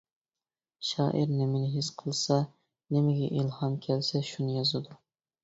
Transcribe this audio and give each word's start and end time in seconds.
شائىر 0.91 1.33
نېمىنى 1.41 1.67
ھېس 1.73 1.89
قىلسا، 1.99 2.39
نېمىگە 2.97 3.29
ئىلھام 3.29 3.77
كەلسە 3.87 4.25
شۇنى 4.33 4.59
يازىدۇ. 4.59 4.99